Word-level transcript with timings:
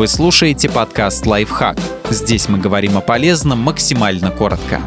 Вы 0.00 0.08
слушаете 0.08 0.70
подкаст 0.70 1.26
«Лайфхак». 1.26 1.76
Здесь 2.08 2.48
мы 2.48 2.56
говорим 2.56 2.96
о 2.96 3.02
полезном 3.02 3.58
максимально 3.58 4.30
коротко. 4.30 4.80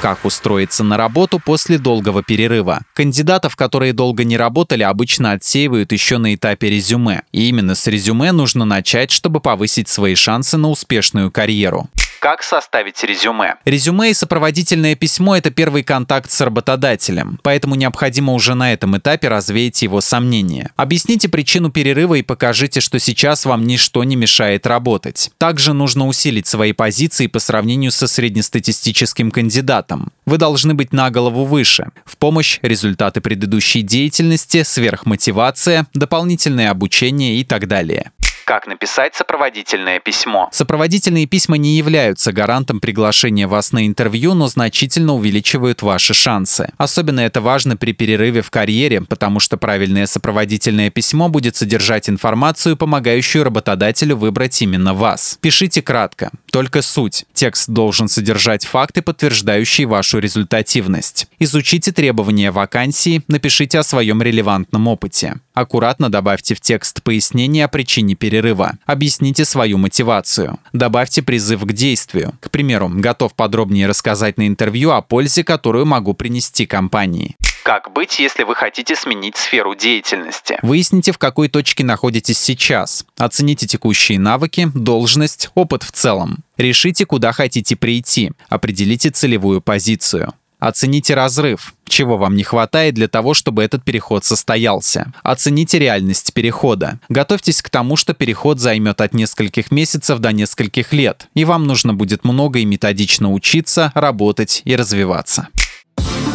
Как 0.00 0.24
устроиться 0.24 0.84
на 0.84 0.96
работу 0.96 1.40
после 1.44 1.78
долгого 1.78 2.22
перерыва? 2.22 2.82
Кандидатов, 2.94 3.56
которые 3.56 3.92
долго 3.92 4.22
не 4.22 4.36
работали, 4.36 4.84
обычно 4.84 5.32
отсеивают 5.32 5.90
еще 5.90 6.18
на 6.18 6.32
этапе 6.32 6.70
резюме. 6.70 7.22
И 7.32 7.48
именно 7.48 7.74
с 7.74 7.88
резюме 7.88 8.30
нужно 8.30 8.64
начать, 8.64 9.10
чтобы 9.10 9.40
повысить 9.40 9.88
свои 9.88 10.14
шансы 10.14 10.56
на 10.56 10.68
успешную 10.68 11.32
карьеру. 11.32 11.88
Как 12.24 12.42
составить 12.42 13.04
резюме? 13.04 13.56
Резюме 13.66 14.08
и 14.08 14.14
сопроводительное 14.14 14.94
письмо– 14.94 15.36
это 15.36 15.50
первый 15.50 15.82
контакт 15.82 16.30
с 16.30 16.40
работодателем, 16.40 17.38
поэтому 17.42 17.74
необходимо 17.74 18.32
уже 18.32 18.54
на 18.54 18.72
этом 18.72 18.96
этапе 18.96 19.28
развеять 19.28 19.82
его 19.82 20.00
сомнения. 20.00 20.70
Объясните 20.74 21.28
причину 21.28 21.70
перерыва 21.70 22.14
и 22.14 22.22
покажите, 22.22 22.80
что 22.80 22.98
сейчас 22.98 23.44
вам 23.44 23.66
ничто 23.66 24.02
не 24.04 24.16
мешает 24.16 24.66
работать. 24.66 25.32
Также 25.36 25.74
нужно 25.74 26.06
усилить 26.06 26.46
свои 26.46 26.72
позиции 26.72 27.26
по 27.26 27.40
сравнению 27.40 27.92
со 27.92 28.06
среднестатистическим 28.06 29.30
кандидатом. 29.30 30.10
Вы 30.24 30.38
должны 30.38 30.72
быть 30.72 30.94
на 30.94 31.10
голову 31.10 31.44
выше. 31.44 31.88
В 32.06 32.16
помощь 32.16 32.58
результаты 32.62 33.20
предыдущей 33.20 33.82
деятельности, 33.82 34.62
сверхмотивация, 34.62 35.88
дополнительное 35.92 36.70
обучение 36.70 37.36
и 37.36 37.44
так 37.44 37.68
далее. 37.68 38.12
Как 38.44 38.66
написать 38.66 39.14
сопроводительное 39.14 40.00
письмо? 40.00 40.50
Сопроводительные 40.52 41.26
письма 41.26 41.56
не 41.56 41.78
являются 41.78 42.30
гарантом 42.30 42.78
приглашения 42.78 43.48
вас 43.48 43.72
на 43.72 43.86
интервью, 43.86 44.34
но 44.34 44.48
значительно 44.48 45.14
увеличивают 45.14 45.80
ваши 45.80 46.12
шансы. 46.12 46.70
Особенно 46.76 47.20
это 47.20 47.40
важно 47.40 47.78
при 47.78 47.92
перерыве 47.92 48.42
в 48.42 48.50
карьере, 48.50 49.00
потому 49.00 49.40
что 49.40 49.56
правильное 49.56 50.06
сопроводительное 50.06 50.90
письмо 50.90 51.30
будет 51.30 51.56
содержать 51.56 52.10
информацию, 52.10 52.76
помогающую 52.76 53.44
работодателю 53.44 54.16
выбрать 54.16 54.60
именно 54.60 54.92
вас. 54.92 55.38
Пишите 55.40 55.80
кратко, 55.80 56.30
только 56.54 56.82
суть. 56.82 57.24
Текст 57.32 57.68
должен 57.68 58.06
содержать 58.06 58.64
факты, 58.64 59.02
подтверждающие 59.02 59.88
вашу 59.88 60.20
результативность. 60.20 61.26
Изучите 61.40 61.90
требования 61.90 62.52
вакансии, 62.52 63.22
напишите 63.26 63.80
о 63.80 63.82
своем 63.82 64.22
релевантном 64.22 64.86
опыте. 64.86 65.40
Аккуратно 65.52 66.10
добавьте 66.10 66.54
в 66.54 66.60
текст 66.60 67.02
пояснение 67.02 67.64
о 67.64 67.68
причине 67.68 68.14
перерыва. 68.14 68.78
Объясните 68.86 69.44
свою 69.44 69.78
мотивацию. 69.78 70.60
Добавьте 70.72 71.22
призыв 71.22 71.62
к 71.62 71.72
действию. 71.72 72.34
К 72.38 72.48
примеру, 72.52 72.88
готов 72.88 73.34
подробнее 73.34 73.88
рассказать 73.88 74.38
на 74.38 74.46
интервью 74.46 74.92
о 74.92 75.02
пользе, 75.02 75.42
которую 75.42 75.86
могу 75.86 76.14
принести 76.14 76.66
компании. 76.66 77.34
Как 77.64 77.90
быть, 77.90 78.18
если 78.18 78.42
вы 78.42 78.54
хотите 78.54 78.94
сменить 78.94 79.38
сферу 79.38 79.74
деятельности? 79.74 80.58
Выясните, 80.60 81.12
в 81.12 81.18
какой 81.18 81.48
точке 81.48 81.82
находитесь 81.82 82.38
сейчас. 82.38 83.06
Оцените 83.16 83.66
текущие 83.66 84.18
навыки, 84.18 84.68
должность, 84.74 85.48
опыт 85.54 85.82
в 85.82 85.90
целом. 85.90 86.40
Решите, 86.58 87.06
куда 87.06 87.32
хотите 87.32 87.74
прийти. 87.74 88.32
Определите 88.50 89.08
целевую 89.08 89.62
позицию. 89.62 90.34
Оцените 90.58 91.14
разрыв, 91.14 91.74
чего 91.88 92.18
вам 92.18 92.36
не 92.36 92.42
хватает 92.42 92.94
для 92.94 93.08
того, 93.08 93.32
чтобы 93.32 93.62
этот 93.62 93.82
переход 93.82 94.26
состоялся. 94.26 95.12
Оцените 95.22 95.78
реальность 95.78 96.34
перехода. 96.34 97.00
Готовьтесь 97.08 97.62
к 97.62 97.70
тому, 97.70 97.96
что 97.96 98.12
переход 98.12 98.60
займет 98.60 99.00
от 99.00 99.14
нескольких 99.14 99.70
месяцев 99.70 100.18
до 100.18 100.32
нескольких 100.32 100.92
лет, 100.92 101.28
и 101.34 101.46
вам 101.46 101.66
нужно 101.66 101.94
будет 101.94 102.24
много 102.24 102.58
и 102.58 102.66
методично 102.66 103.32
учиться, 103.32 103.90
работать 103.94 104.60
и 104.64 104.76
развиваться. 104.76 105.48